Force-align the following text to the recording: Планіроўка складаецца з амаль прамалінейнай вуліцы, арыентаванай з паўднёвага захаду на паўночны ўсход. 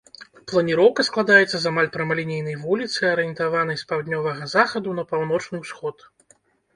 Планіроўка 0.51 1.01
складаецца 1.09 1.57
з 1.65 1.67
амаль 1.71 1.89
прамалінейнай 1.97 2.55
вуліцы, 2.61 2.97
арыентаванай 3.09 3.77
з 3.81 3.85
паўднёвага 3.91 4.47
захаду 4.55 4.89
на 5.01 5.05
паўночны 5.13 5.61
ўсход. 5.65 5.97